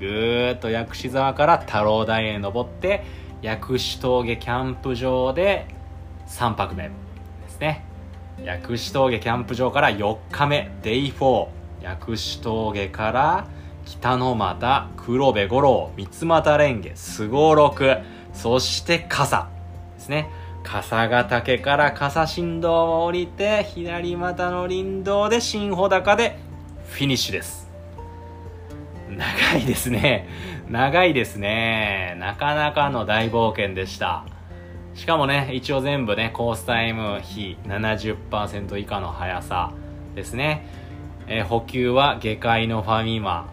[0.00, 3.04] ぐーっと薬師沢から太郎台へ登って
[3.40, 5.68] 薬師峠キャンプ場で
[6.26, 6.90] 3泊目で
[7.50, 7.84] すね。
[8.44, 11.46] 薬師峠キャンプ場から4日目 Day4
[11.82, 13.46] 薬師峠から
[13.84, 17.98] 北の俣黒部五郎三俣蓮華すごろく
[18.32, 19.48] そして傘
[19.94, 20.28] ですね。
[20.62, 26.38] 笠ヶ岳から笠新道を降りて左股の林道で新穂高で
[26.86, 27.68] フィニッシュです。
[29.08, 30.28] 長いですね。
[30.68, 32.16] 長いですね。
[32.18, 34.24] なかなかの大冒険でした。
[34.94, 39.72] しかもね一応全部ねコースタイム比70%以下の速さ
[40.14, 40.66] ですね、
[41.26, 43.48] え、補給は下界のファミマ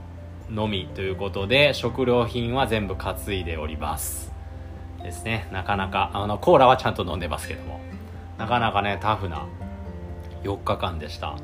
[0.50, 4.27] のみということで食料品は全部担いでおります。
[5.04, 5.48] ですね。
[5.52, 7.80] なかなかあのコーラはちゃんと飲んでますけども。
[8.38, 9.48] なかなかねタフな
[10.44, 11.36] 4日間でした。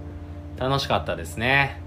[0.57, 1.81] 楽しかったですね。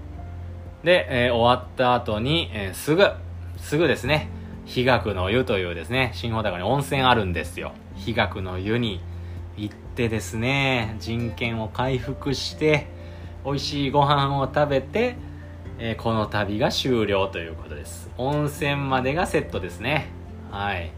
[0.83, 3.09] で、えー、終わった後に、えー、すぐ
[3.57, 4.29] すぐですね。
[4.65, 7.71] 日学の湯というですね新穂高に温泉あるんですよ。
[7.95, 9.01] 日学の湯に
[9.55, 12.87] 行ってですね人権を回復して
[13.45, 15.15] 美味しいご飯を食べて、
[15.79, 18.09] えー、この旅が終了ということです。
[18.17, 20.09] 温泉までがセットですね。
[20.51, 20.91] はい。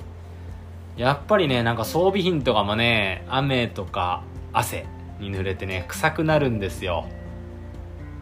[0.99, 4.21] やっぱりねなんか装備品とかもね雨とか
[4.51, 4.85] 汗
[5.21, 7.07] に濡れてね臭くなるんですよ。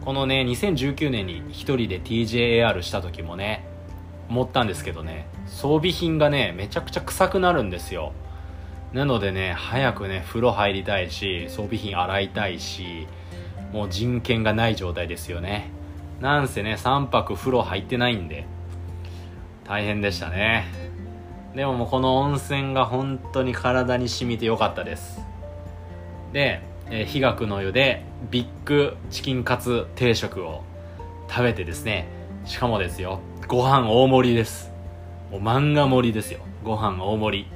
[0.00, 3.66] このね2019年に1人で TJAR した時もね
[4.30, 8.12] 思ったんですけどね装備品がねめちゃくちゃ臭くなるんですよ。
[8.92, 13.08] なのでね早くね風呂入りたいし装備品洗いたいし
[13.72, 15.72] もう人権がない状態ですよね。
[16.20, 18.46] なんせね3泊風呂入ってないんで
[19.64, 20.87] 大変でしたね。
[21.58, 25.20] でももうこの温泉が本当に体に染みてよかったです。
[26.32, 30.62] で、えー、の湯でビッグチキンカツ定食を
[31.28, 32.06] 食べてですね
[32.44, 34.70] しかもですよご飯大盛りです。
[35.32, 36.38] もう漫画盛りですよ。
[36.62, 37.46] ご飯大盛り。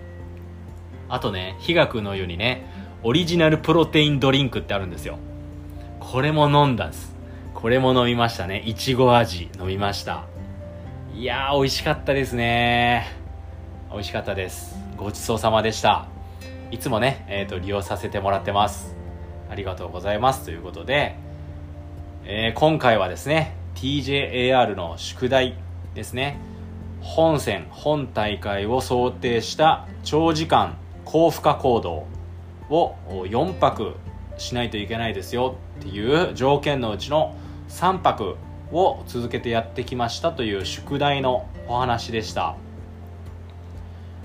[1.09, 2.67] あとね日学の湯にね
[3.05, 5.17] オリジナルプロテインドリンクってあるんですよ。
[6.01, 7.15] これも飲んだんです。
[7.55, 8.65] これも飲みましたね。
[8.67, 10.25] いちご味飲みました。
[11.15, 13.22] いやー美味しかったですね。
[13.93, 14.75] 美味しかったです。
[14.97, 16.07] ごちそうさまでした。
[16.71, 18.97] いつもね、えーと、利用させてもらってます。
[19.51, 20.47] ありがとうございます。
[20.47, 21.17] ということで、
[22.25, 25.57] えー、今回はですね TJAR の宿題
[25.95, 26.39] ですね。
[27.03, 32.07] 本戦本大会を想定した長時間高負荷行動
[32.71, 33.97] を4泊
[34.39, 35.57] しないといけないですよ。
[35.81, 37.37] っていう条件のうちの
[37.69, 38.37] 3泊
[38.73, 42.57] を続けてやってきましたという宿題のお話でした。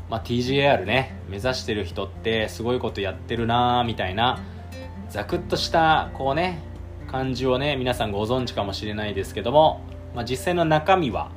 [0.09, 4.39] まあ、TGAR ね目指してる人ってすごいことやってるなーみたいな
[5.09, 6.59] ザクッとしたこうね
[7.07, 9.81] 感じをね皆さんご存知かもしれないですけども、
[10.13, 11.31] まあ、実際の中身は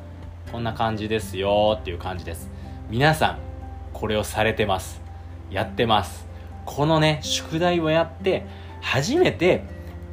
[0.52, 2.50] こんな感じですよっていう感じです。
[2.90, 3.38] 皆さん
[3.92, 5.00] これをされてます。
[5.50, 6.26] やってます。
[6.66, 8.46] このね宿題をやって
[8.80, 9.64] 初めて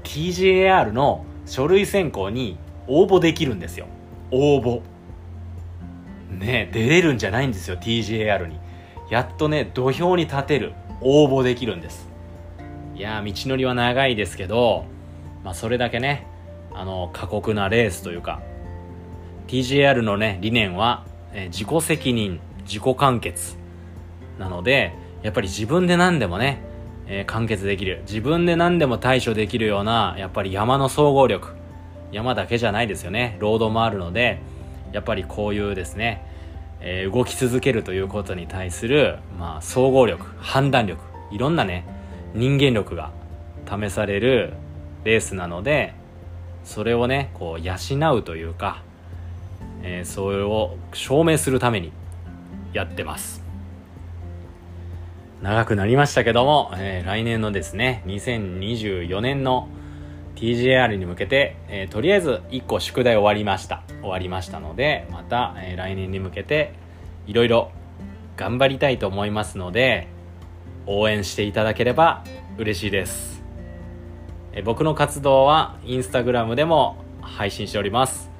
[0.03, 3.87] TJR の書類選考に応募できるんですよ。
[4.31, 4.81] 応募。
[6.37, 8.59] ね出れるんじゃないんですよ TJR に。
[9.09, 12.07] やっとね土俵に立てる応募できるんです。
[12.95, 14.85] いや道のりは長いですけど、
[15.43, 16.25] まあ、それだけね
[16.73, 18.41] あの過酷なレースというか
[19.47, 23.55] TJR のね理念は、え自己責任自己完結
[24.39, 26.61] なのでやっぱり自分で何でもね、
[27.07, 28.01] えー、完結できる。
[28.07, 31.55] 自分で何でも対処できるようなやっぱり山の総合力。
[32.11, 33.37] 山だけじゃないですよね。
[33.39, 34.41] ロードもあるので
[34.91, 36.25] やっぱりこういうですね、
[36.79, 41.85] えー、動き続けるということに対する、まあ、総合力判断力いろんなね
[42.33, 43.11] 人間力が
[43.67, 44.53] 試される
[45.03, 45.93] レースなので
[46.63, 48.83] それをねこう養うというか、
[49.83, 51.91] えー、それを証明するために
[52.73, 53.41] やってます。
[55.41, 59.69] 長くなりましたけども、えー、来年のですね2024年の
[60.37, 63.83] TJR に向けて、えー、とりあえず1個宿題終わりました。
[64.01, 66.73] 終わりましたのでまた、えー、来年に向けて
[67.25, 67.71] いろいろ
[68.35, 70.07] 頑張りたいと思いますので
[70.85, 72.23] 応援していただければ
[72.57, 73.43] 嬉しいです、
[74.53, 78.31] えー、僕の活動はインスタグラムでも配信しております、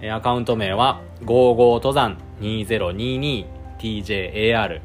[0.00, 4.80] えー、アカウント名は55登山 2022TJAR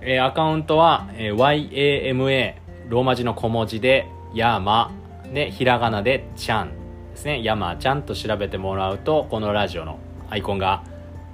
[0.00, 2.54] えー、アカウントは、えー、YAMA、
[2.88, 4.90] ローマ字の小文字で、ヤマ、
[5.32, 6.72] で、ひらがなで、ちゃん
[7.18, 9.98] ですね、山ちゃんと調べてもらうと、このラジオの
[10.30, 10.84] アイコンが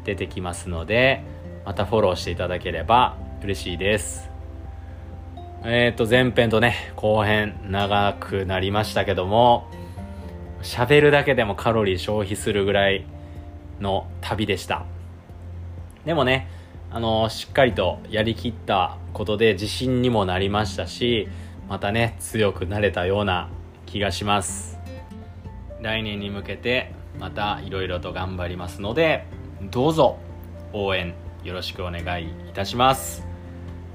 [0.04, 1.22] 出てきますので、
[1.66, 4.30] またフォローしていただければ嬉しいです。
[5.62, 9.68] えっ、ー、と、前編とね、後編長くなりましたけども、
[10.62, 13.04] 喋るだけでもカロリー消費するぐらい
[13.78, 14.86] の旅でした。
[16.06, 16.48] でもね
[16.90, 21.28] あのしっかりとやりきったことで自信にもなりましたし
[21.68, 23.50] またね強くなれたような
[23.84, 24.73] 気がします。
[25.84, 29.26] 来年に向けてまたいろいろと頑張りますので
[29.70, 30.18] どうぞ
[30.72, 31.14] 応援
[31.44, 33.26] よろしくお願いいたします。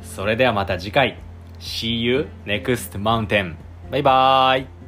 [0.04, 1.20] それではまた次回。
[1.60, 3.56] See you next mountain
[3.92, 4.79] バイバーイ。